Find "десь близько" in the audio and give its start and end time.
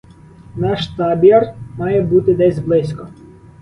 2.35-3.07